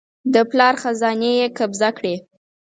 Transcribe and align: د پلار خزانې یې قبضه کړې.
د 0.33 0.35
پلار 0.49 0.73
خزانې 0.81 1.31
یې 1.39 1.47
قبضه 1.57 1.89
کړې. 1.97 2.15